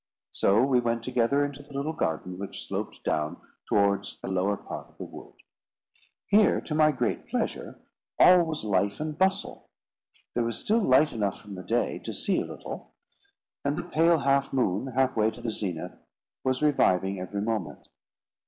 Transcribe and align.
So 0.31 0.63
we 0.63 0.79
went 0.79 1.03
together 1.03 1.45
into 1.45 1.61
the 1.61 1.75
little 1.75 1.93
garden 1.93 2.39
which 2.39 2.65
sloped 2.67 3.03
down 3.03 3.37
towards 3.69 4.17
a 4.23 4.29
lower 4.29 4.57
part 4.57 4.89
of 4.89 4.97
the 4.97 5.03
wood. 5.05 5.35
Here, 6.25 6.59
to 6.59 6.73
my 6.73 6.91
great 6.91 7.27
pleasure, 7.27 7.79
all 8.17 8.41
was 8.43 8.63
life 8.63 8.99
and 8.99 9.15
bustle. 9.15 9.69
There 10.33 10.43
was 10.43 10.57
still 10.57 10.81
light 10.81 11.13
enough 11.13 11.39
from 11.39 11.53
the 11.53 11.61
day 11.61 11.99
to 11.99 12.15
see 12.15 12.41
a 12.41 12.45
little; 12.45 12.95
and 13.63 13.77
the 13.77 13.83
pale 13.83 14.17
half 14.17 14.51
moon, 14.51 14.87
halfway 14.87 15.29
to 15.29 15.39
the 15.41 15.51
zenith, 15.51 15.95
was 16.43 16.63
reviving 16.63 17.19
every 17.19 17.41
moment. 17.43 17.87